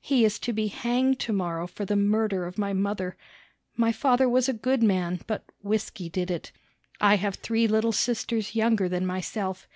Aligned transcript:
He 0.00 0.24
is 0.24 0.38
to 0.38 0.52
be 0.52 0.68
hanged 0.68 1.18
tomorrow 1.18 1.66
for 1.66 1.84
the 1.84 1.96
murder 1.96 2.46
of 2.46 2.56
my 2.56 2.72
mother. 2.72 3.16
My 3.74 3.90
father 3.90 4.28
was 4.28 4.48
a 4.48 4.52
good 4.52 4.80
man, 4.80 5.20
but 5.26 5.42
whisky 5.60 6.08
did 6.08 6.30
it. 6.30 6.52
I 7.00 7.16
have 7.16 7.34
three 7.34 7.66
little 7.66 7.90
sisters 7.90 8.54
younger 8.54 8.88
than 8.88 9.04
myself. 9.04 9.66